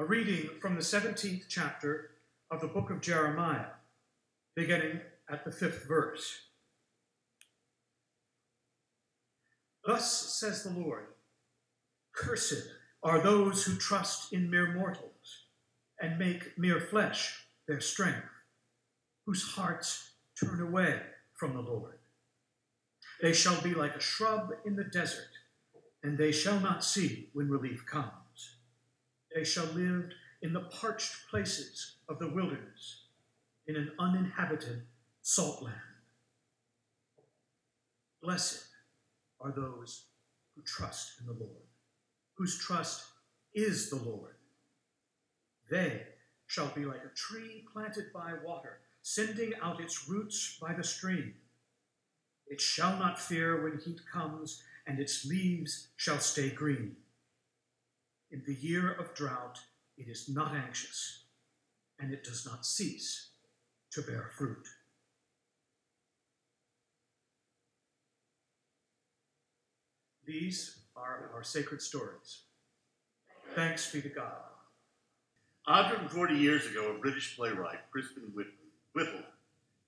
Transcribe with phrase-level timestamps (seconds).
[0.00, 2.10] A reading from the 17th chapter
[2.52, 3.66] of the book of Jeremiah,
[4.54, 6.42] beginning at the fifth verse.
[9.84, 11.06] Thus says the Lord
[12.14, 12.68] Cursed
[13.02, 15.46] are those who trust in mere mortals
[16.00, 17.34] and make mere flesh
[17.66, 18.28] their strength,
[19.26, 21.00] whose hearts turn away
[21.34, 21.98] from the Lord.
[23.20, 25.32] They shall be like a shrub in the desert,
[26.04, 28.12] and they shall not see when relief comes.
[29.34, 30.10] They shall live
[30.42, 33.02] in the parched places of the wilderness,
[33.66, 34.82] in an uninhabited
[35.22, 35.76] salt land.
[38.22, 38.64] Blessed
[39.40, 40.06] are those
[40.54, 41.66] who trust in the Lord,
[42.34, 43.04] whose trust
[43.54, 44.34] is the Lord.
[45.70, 46.02] They
[46.46, 51.34] shall be like a tree planted by water, sending out its roots by the stream.
[52.46, 56.96] It shall not fear when heat comes, and its leaves shall stay green.
[58.30, 59.58] In the year of drought,
[59.96, 61.24] it is not anxious,
[61.98, 63.30] and it does not cease
[63.90, 64.66] to bear fruit.
[70.26, 72.42] These are our sacred stories.
[73.54, 74.42] Thanks be to God.
[75.64, 78.30] 140 years ago, a British playwright, Crispin
[78.94, 79.24] Whittell,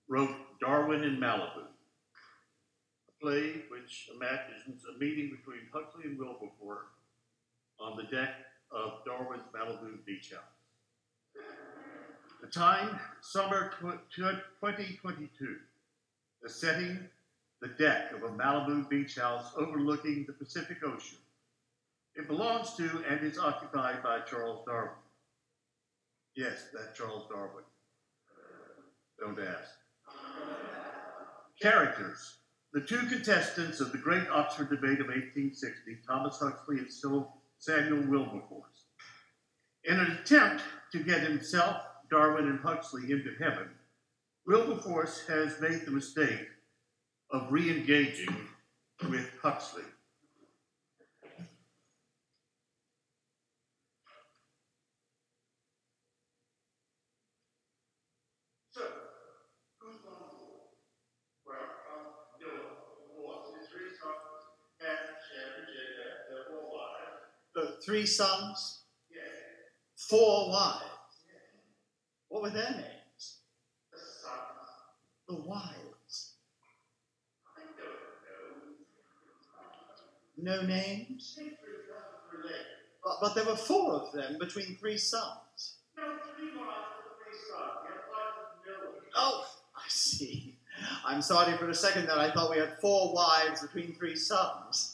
[0.09, 1.67] wrote Darwin in Malibu,
[3.09, 6.89] a play which imagines a meeting between Huxley and Wilberforce
[7.81, 8.35] on the deck
[8.71, 11.45] of Darwin's Malibu beach house.
[12.41, 15.57] The time, summer 2022.
[16.43, 17.09] The setting,
[17.61, 21.19] the deck of a Malibu beach house overlooking the Pacific Ocean.
[22.17, 24.95] It belongs to and is occupied by Charles Darwin.
[26.35, 27.65] Yes, that Charles Darwin.
[29.19, 29.71] Don't ask.
[31.61, 32.37] Characters.
[32.73, 36.91] The two contestants of the great Oxford debate of 1860, Thomas Huxley and
[37.61, 38.87] Samuel Wilberforce.
[39.85, 41.77] In an attempt to get himself,
[42.11, 43.69] Darwin, and Huxley into heaven,
[44.47, 46.49] Wilberforce has made the mistake
[47.31, 48.35] of re engaging
[49.09, 49.85] with Huxley.
[67.85, 68.83] Three sons,
[69.97, 70.85] four wives.
[72.29, 73.39] What were their names?
[75.29, 76.35] The wives.
[80.43, 81.39] No names?
[83.05, 85.77] But, but there were four of them between three sons.
[89.17, 89.45] Oh,
[89.77, 90.57] I see.
[91.05, 94.90] I'm sorry for a second that I thought we had four wives between three sons.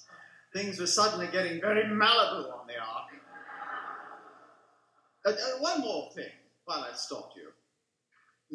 [0.57, 3.11] Things were suddenly getting very Malibu on the ark.
[5.27, 6.33] Uh, uh, one more thing
[6.65, 7.53] while I stopped you.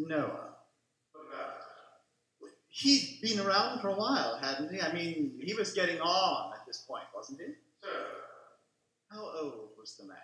[0.07, 0.55] Noah.
[1.11, 1.61] What about
[2.69, 4.81] he'd been around for a while, hadn't he?
[4.81, 7.53] I mean, he was getting on at this point, wasn't he?
[7.83, 7.89] Sir.
[9.11, 10.17] How old was the man?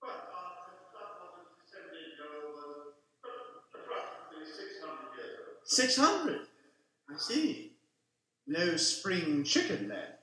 [0.00, 0.52] Well, uh,
[3.74, 6.40] approximately 600 years 600?
[7.10, 7.72] I see.
[8.46, 10.15] No spring chicken then.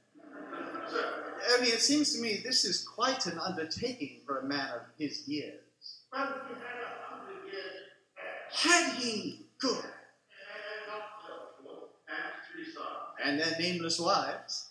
[0.91, 4.81] I mean, it seems to me this is quite an undertaking for a man of
[4.97, 5.59] his years.
[6.11, 6.31] Had a
[7.09, 7.75] hundred years
[8.51, 9.45] Had he?
[9.59, 9.83] Good.
[12.07, 12.87] And three sons.
[13.23, 14.69] And their nameless wives.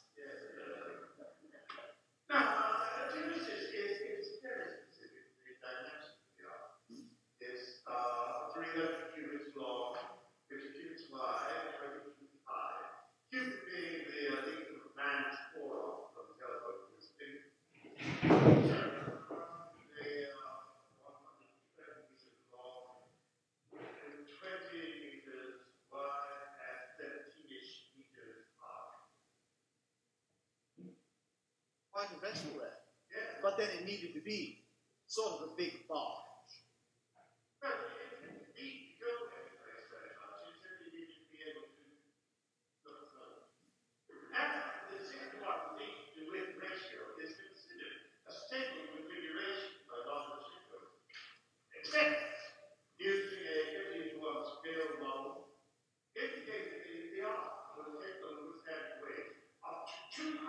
[2.32, 2.64] Now,
[3.12, 5.36] Genesis is, is very specific.
[5.44, 7.12] The dimension
[7.44, 10.00] is uh, 300 cubits long,
[10.48, 12.88] 50 cubits wide, 20 cubits high.
[13.28, 17.52] Cubit being the uh, length of man's forearm from the elbow to his finger.
[18.64, 18.80] So,
[20.00, 20.56] they are
[21.04, 23.12] 120 meters long,
[23.76, 23.84] 20
[25.04, 29.04] meters wide, and 17-ish meters high.
[33.42, 34.64] But then it needed to be
[35.06, 36.24] sort of a big barge.
[37.60, 40.40] Well, it didn't need to go anyplace very much.
[40.48, 41.82] You simply needed to be able to
[42.88, 43.44] look through.
[44.32, 44.48] And
[44.88, 50.04] the six to one lead to width ratio is considered a stable configuration by a
[50.08, 50.96] lot of shipbuilders.
[51.76, 52.16] Except
[52.96, 53.58] using a
[53.92, 55.52] 50 to 1 scale model
[56.16, 60.40] indicated the, the ark was able to withstand weight up to 200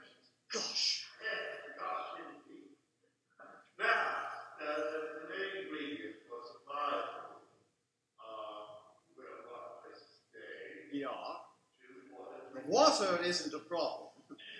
[0.00, 0.22] feet.
[0.54, 1.04] Gosh.
[1.18, 2.78] Yes, gosh, indeed.
[3.78, 7.10] Now, uh, the, the main ingredient was supplied
[8.18, 8.58] uh,
[9.18, 11.10] well, what places today Yeah.
[11.10, 12.38] to water.
[13.00, 14.08] Water isn't a problem.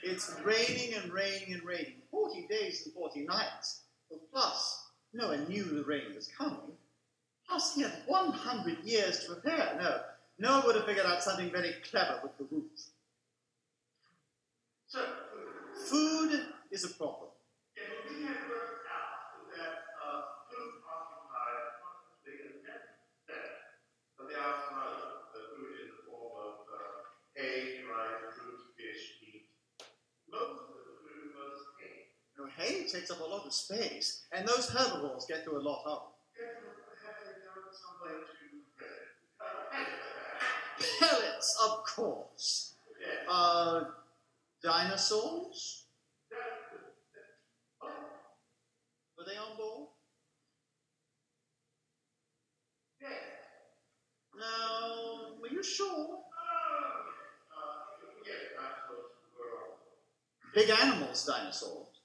[0.02, 1.94] It's raining and raining and raining.
[2.10, 3.82] 40 days and 40 nights.
[4.08, 6.72] Plus Plus, Noah knew the rain was coming.
[7.48, 9.76] Plus, he had 100 years to prepare.
[9.80, 10.00] No,
[10.38, 12.64] Noah would have figured out something very clever with the roof.
[14.86, 15.00] So,
[15.86, 16.40] Food
[16.70, 17.30] is a problem.
[17.76, 20.20] yeah, but we had worked out that uh,
[20.50, 22.80] food occupied as big as ten
[23.22, 23.52] percent
[24.18, 24.98] of the outside
[25.32, 27.08] the food in the form of uh,
[27.38, 29.46] hay, dried fruit, fish, meat.
[30.28, 32.10] Most of the food was hay.
[32.34, 35.62] You know, hay takes up a lot of space, and those herbivores get through a
[35.62, 36.02] lot of
[41.00, 42.74] Pellets, of course.
[43.28, 43.84] Uh,
[44.62, 45.84] dinosaurs?
[49.16, 49.88] Were they on board?
[54.38, 56.18] No, were you sure?
[60.54, 61.97] Big animals, dinosaurs.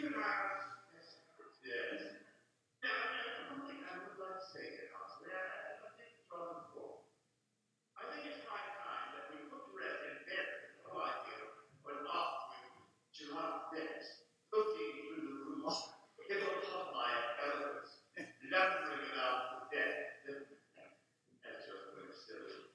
[8.11, 11.63] think it's high time that we put to rest and bury the whole idea of
[11.87, 15.79] what off with July deaths, looking through the roof.
[16.27, 17.07] It will come by
[17.39, 18.03] elephants,
[18.51, 20.27] lumbering it out for death.
[20.27, 22.67] That's just what it's silly.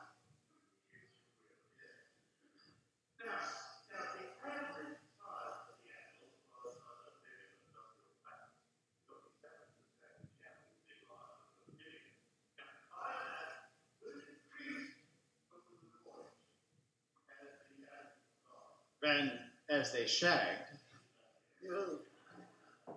[19.06, 19.30] And
[19.70, 20.62] as they shagged,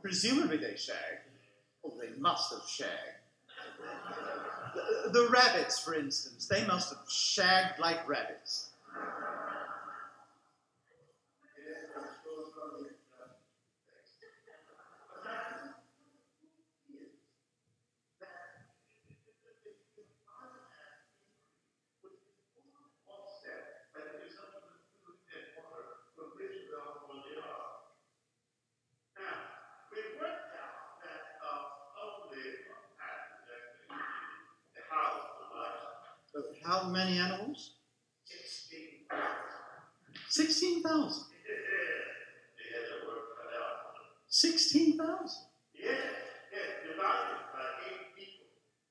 [0.02, 1.30] presumably they shagged.
[1.86, 3.19] Oh, they must have shagged.
[5.12, 8.69] The, rabbits, for instance, they must have shagged like rabbits.
[36.70, 37.78] How many animals?
[40.28, 41.26] 16,000.
[44.28, 45.26] 16,000.
[45.74, 45.98] Yes,
[46.54, 48.46] yes, divided by eight people.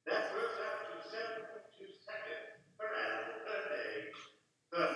[0.07, 4.11] That works out to seven point two seconds per animal per day
[4.73, 4.89] per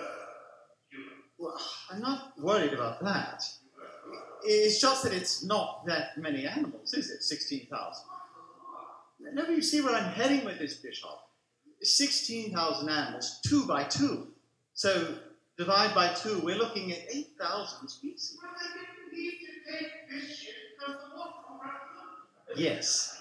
[0.91, 1.23] human.
[1.39, 3.41] Well, I'm not worried about that.
[4.43, 7.23] It's just that it's not that many animals, is it?
[7.23, 8.03] 16,000.
[9.33, 11.17] Never you see where I'm heading with this, Bishop.
[11.83, 14.27] 16,000 animals, two by two.
[14.73, 15.15] So
[15.57, 18.37] divide by two, we're looking at 8,000 species.
[18.41, 20.53] Well, they didn't need to take fishes
[20.83, 22.55] from the water around them.
[22.55, 23.19] Yes.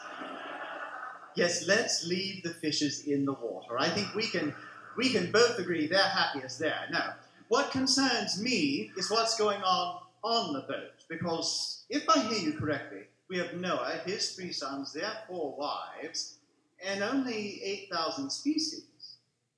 [1.34, 3.78] Yes, let's leave the fishes in the water.
[3.78, 4.54] I think we can
[4.96, 6.86] we can both agree they're happiest there.
[6.90, 7.14] Now,
[7.48, 12.58] what concerns me is what's going on on the boat, because if I hear you
[12.58, 16.38] correctly, we have Noah, his three sons, their four wives,
[16.84, 18.84] and only 8,000 species.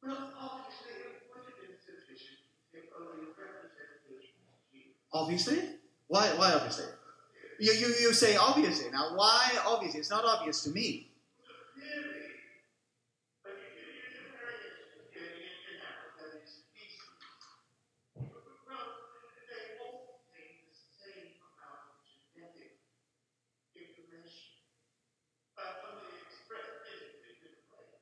[0.02, 2.38] Well, obviously, it would have been sufficient
[2.72, 4.28] if only a representative
[4.70, 4.92] species.
[5.12, 5.58] Obviously?
[6.08, 6.86] Why, why obviously?
[7.58, 8.90] You, you, you say obviously.
[8.90, 10.00] Now, why obviously?
[10.00, 11.08] It's not obvious to me.
[11.74, 12.44] Clearly,
[13.42, 15.22] but you can use a variation in
[15.70, 17.08] in Africa that is species.
[18.18, 19.06] Well,
[19.48, 22.02] they all contain the same amount of
[22.34, 22.82] genetic
[23.72, 24.66] information,
[25.54, 27.94] but only expressed physically different ways.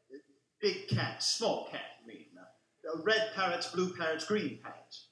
[0.63, 2.27] Big cat, small cat, mean?
[2.39, 5.09] Uh, red parrots, blue parrots, green parrots.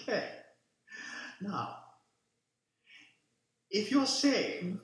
[0.00, 0.24] Okay.
[1.42, 1.76] Now,
[3.70, 4.80] if you're saying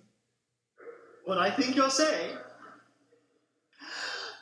[1.25, 2.37] what I think you're saying,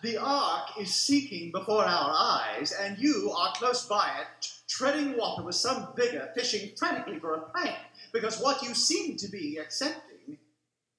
[0.03, 5.43] the ark is seeking before our eyes, and you are close by it, treading water
[5.43, 7.77] with some vigor, fishing frantically for a plank,
[8.13, 10.39] because what you seem to be accepting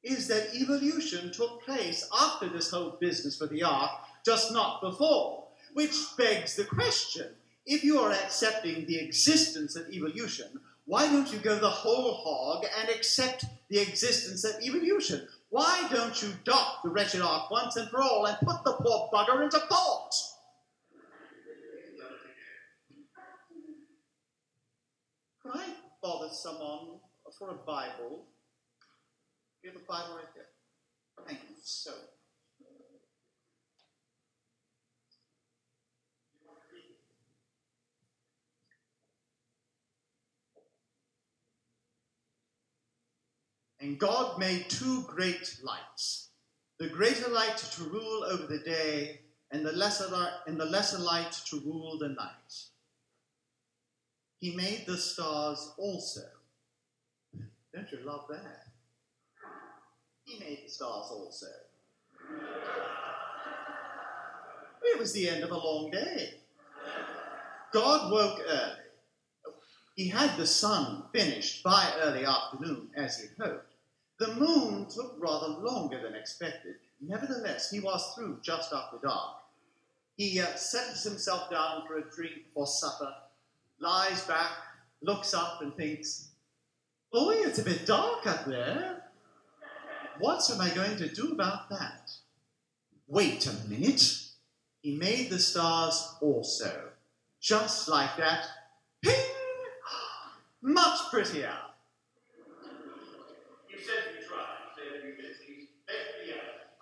[0.04, 3.92] is that evolution took place after this whole business with the ark,
[4.26, 5.44] just not before.
[5.74, 7.28] Which begs the question
[7.66, 12.66] if you are accepting the existence of evolution, Why don't you go the whole hog
[12.80, 15.28] and accept the existence of evolution?
[15.54, 19.08] Why don't you dock the wretched ark once and for all and put the poor
[19.14, 20.16] bugger into port?
[25.44, 26.98] Could I bother someone
[27.38, 28.26] for a Bible?
[29.64, 31.28] You have a Bible right there.
[31.28, 32.23] Thank you so much.
[43.84, 46.30] And God made two great lights
[46.80, 49.20] the greater light to rule over the day,
[49.52, 50.10] and the lesser,
[50.48, 52.54] and the lesser light to rule the night.
[54.40, 56.22] He made the stars also.
[57.74, 58.68] Don't you love that?
[60.26, 61.48] He made the stars also.
[64.82, 66.36] It was the end of a long day.
[67.72, 69.54] God woke early.
[69.96, 73.73] He had the sun finished by early afternoon, as he hoped.
[74.20, 76.76] The moon took rather longer than expected.
[77.02, 79.38] Nevertheless, he was through just after dark.
[80.16, 83.14] He uh, settles himself down for a drink or supper,
[83.80, 84.52] lies back,
[85.02, 86.30] looks up, and thinks,
[87.12, 89.04] Boy, it's a bit dark up there.
[90.20, 92.12] What am I going to do about that?
[93.08, 94.20] Wait a minute.
[94.82, 96.90] He made the stars also.
[97.40, 98.46] Just like that.
[99.02, 99.14] Ping!
[100.62, 101.54] Much prettier.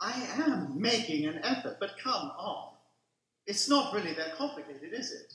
[0.01, 2.73] I am making an effort, but come on.
[3.45, 5.33] It's not really that complicated, is it?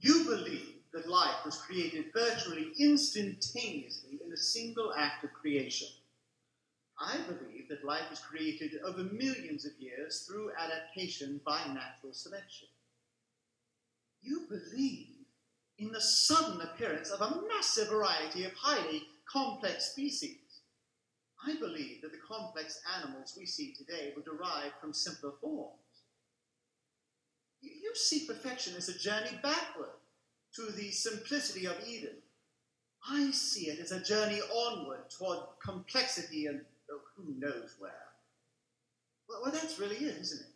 [0.00, 5.88] You believe that life was created virtually instantaneously in a single act of creation.
[7.00, 12.68] I believe that life was created over millions of years through adaptation by natural selection.
[14.22, 15.08] You believe
[15.78, 20.36] in the sudden appearance of a massive variety of highly complex species.
[21.44, 25.76] I believe that the complex animals we see today were derived from simpler forms.
[27.60, 29.90] You see perfection as a journey backward
[30.54, 32.16] to the simplicity of Eden.
[33.08, 37.92] I see it as a journey onward toward complexity and oh, who knows where.
[39.28, 40.46] Well, well, that's really it, isn't it?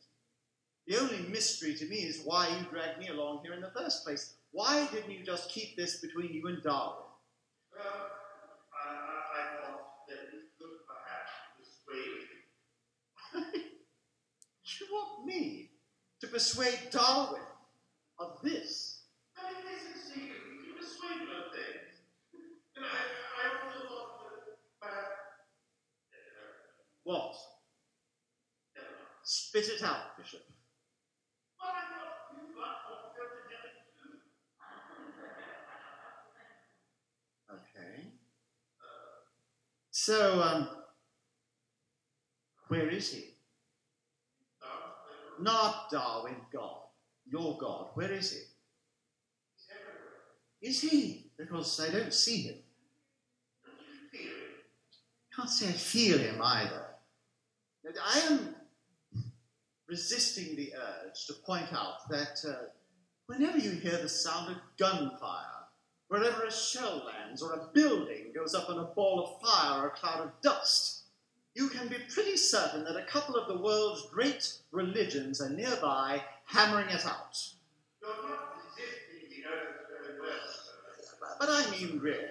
[0.87, 4.05] The only mystery to me is why you dragged me along here in the first
[4.05, 4.35] place.
[4.53, 7.05] Why didn't you just keep this between you and Darwin?
[7.75, 8.11] Well,
[8.73, 12.37] I, I, I thought that we could perhaps persuade
[14.81, 15.71] you want me
[16.21, 17.43] to persuade Darwin
[18.19, 19.03] of this?
[19.37, 20.33] I mean, this is you
[20.65, 22.01] can persuade him of things.
[22.77, 25.17] And I, I also thought that perhaps.
[27.05, 27.37] What?
[29.23, 30.43] Spit it out, Bishop.
[31.61, 34.23] Well, I thought you got photogenic too.
[37.51, 38.13] Okay.
[39.91, 40.69] So, um,
[42.69, 43.36] where is he?
[45.41, 46.83] Not Darwin, God.
[47.31, 47.89] Your God.
[47.95, 48.41] Where is he?
[50.67, 51.31] Is he?
[51.37, 52.57] Because I don't see him.
[55.35, 56.87] Can't say I feel him either.
[58.03, 58.55] I am
[59.89, 62.55] resisting the urge to point out that uh,
[63.27, 65.45] whenever you hear the sound of gunfire,
[66.09, 69.89] wherever a shell lands or a building goes up in a ball of fire or
[69.89, 71.06] a cloud of dust,
[71.57, 76.23] you can be pretty certain that a couple of the world's great religions are nearby
[76.45, 77.39] hammering it out.
[78.03, 81.27] You're not resisting the urge very well, sir.
[81.41, 82.27] But I mean, really,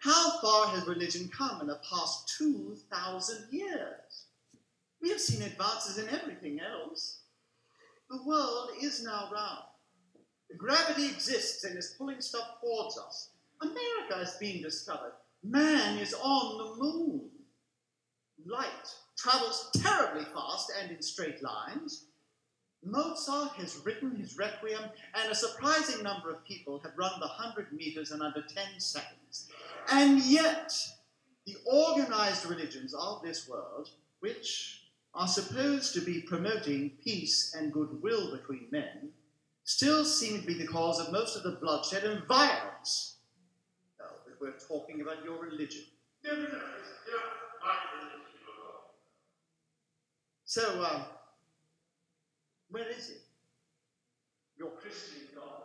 [0.00, 4.26] how far has religion come in the past 2,000 years?
[5.00, 7.20] We have seen advances in everything else.
[8.10, 9.64] The world is now round.
[10.58, 13.30] Gravity exists and is pulling stuff towards us.
[13.62, 15.12] America has been discovered.
[15.42, 17.30] Man is on the moon.
[18.46, 22.06] Light travels terribly fast and in straight lines.
[22.82, 24.82] Mozart has written his Requiem,
[25.14, 29.48] and a surprising number of people have run the 100 meters in under 10 seconds.
[29.92, 30.72] And yet,
[31.46, 34.82] the organized religions of this world, which
[35.14, 39.10] are supposed to be promoting peace and goodwill between men,
[39.64, 43.16] still seem to be the cause of most of the bloodshed and violence.
[43.98, 45.82] But we're talking about your religion.
[46.24, 46.46] No, no, no.
[46.46, 47.22] It's not
[47.62, 48.94] my religion at all.
[50.50, 51.04] So, um,
[52.70, 53.20] where is it?
[54.58, 55.62] Your Christian God,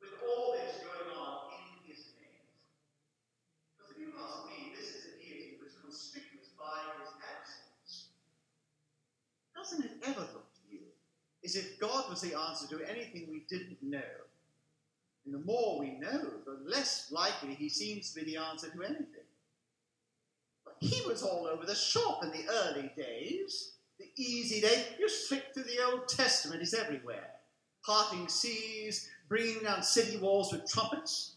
[0.00, 2.46] with all this going on in his name.
[3.74, 8.10] Because if you ask me, this is a deity who is conspicuous by his absence.
[9.56, 10.82] Doesn't it ever look to you
[11.44, 14.14] as if God was the answer to anything we didn't know?
[15.24, 18.82] And the more we know, the less likely he seems to be the answer to
[18.84, 19.26] anything.
[20.64, 23.72] But he was all over the shop in the early days.
[23.98, 27.30] The easy day, you flick through the Old Testament, he's everywhere.
[27.84, 31.36] Parting seas, bringing down city walls with trumpets.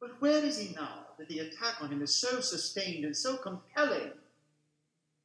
[0.00, 3.36] But where is he now that the attack on him is so sustained and so
[3.36, 4.10] compelling?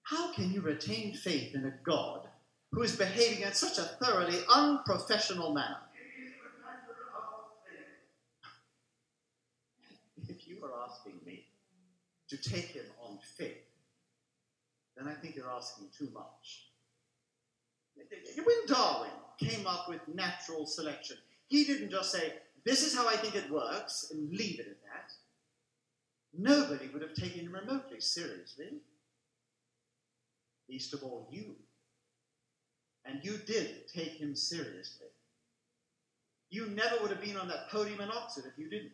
[0.04, 2.27] How can you retain faith in a God
[2.72, 5.80] who is behaving in such a thoroughly unprofessional manner?
[10.30, 11.46] If you are asking me
[12.30, 13.66] to take him on faith,
[14.98, 16.68] then I think you're asking too much.
[18.44, 22.34] When Darwin came up with natural selection, he didn't just say,
[22.66, 25.13] This is how I think it works, and leave it at that.
[26.38, 28.70] Nobody would have taken him remotely seriously.
[30.70, 31.56] Least of all, you.
[33.06, 35.08] And you did take him seriously.
[36.50, 38.92] You never would have been on that podium in Oxford if you didn't.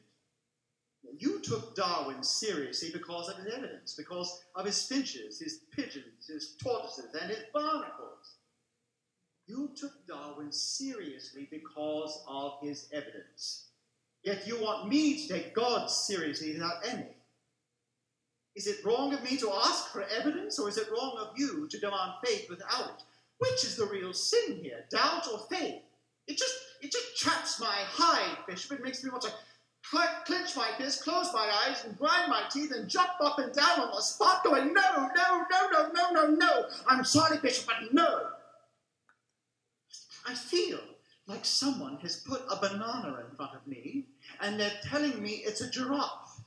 [1.18, 6.56] You took Darwin seriously because of his evidence, because of his finches, his pigeons, his
[6.62, 8.38] tortoises, and his barnacles.
[9.46, 13.68] You took Darwin seriously because of his evidence.
[14.24, 17.08] Yet you want me to take God seriously without any.
[18.56, 21.68] Is it wrong of me to ask for evidence, or is it wrong of you
[21.68, 23.04] to demand faith without it?
[23.40, 25.82] Which is the real sin here, doubt or faith?
[26.28, 28.74] It just it just chaps my hide, Bishop.
[28.74, 29.34] It makes me want to
[30.26, 33.82] clench my fist, close my eyes, and grind my teeth, and jump up and down
[33.82, 36.66] on the spot, going, no, no, no, no, no, no, no.
[36.88, 38.28] I'm sorry, Bishop, but no.
[40.26, 40.80] I feel
[41.28, 44.06] like someone has put a banana in front of me,
[44.42, 46.42] and they're telling me it's a giraffe.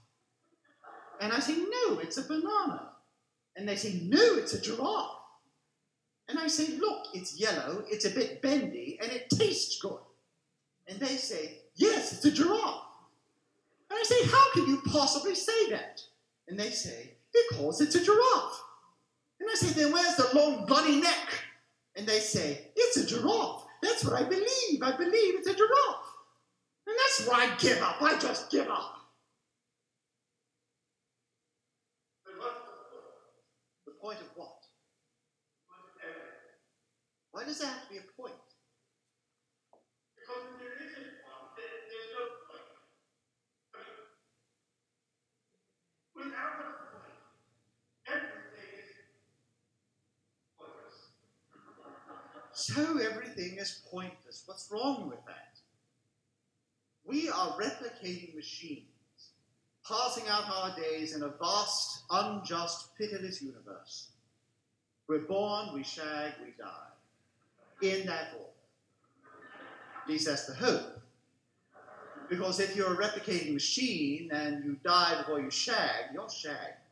[1.21, 2.91] And I say, no, it's a banana.
[3.57, 5.13] And they say, no, it's a giraffe.
[6.29, 10.01] And I say, look, it's yellow, it's a bit bendy, and it tastes good.
[10.89, 12.83] And they say, yes, it's a giraffe.
[13.89, 16.01] And I say, how can you possibly say that?
[16.49, 18.63] And they say, because it's a giraffe.
[19.41, 21.45] And I say, then where's the long bloody neck?
[21.97, 23.65] And they say, it's a giraffe.
[23.83, 24.83] That's what I believe.
[24.83, 26.07] I believe it's a giraffe.
[26.87, 28.01] And that's why I give up.
[28.01, 28.95] I just give up.
[33.87, 34.55] The point of what?
[37.33, 38.33] Why does there have to be a point?
[52.59, 54.45] So everything is pointless.
[54.47, 55.59] What's wrong with that?
[57.05, 58.87] We are replicating machines,
[59.87, 64.09] passing out our days in a vast, unjust, pitiless universe.
[65.07, 67.93] We're born, we shag, we die.
[67.95, 68.49] In that order.
[70.03, 70.99] At least that's the hope.
[72.31, 76.86] Because if you're a replicating machine and you die before you shag, you're shagged.